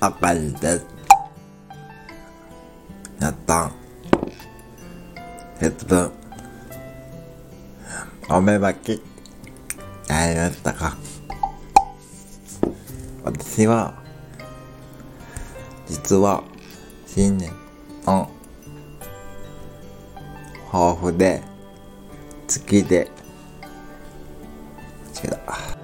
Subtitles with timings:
[0.00, 0.86] あかりです。
[3.20, 3.70] やった。
[5.60, 6.10] 節分。
[8.28, 9.02] おめばき。
[10.08, 10.96] やりましたか
[13.24, 13.94] 私は、
[15.86, 16.42] 実は、
[17.06, 17.52] 新年
[18.04, 18.28] の、
[20.70, 21.42] 抱負で、
[22.48, 23.08] 月で、
[25.24, 25.81] 違う。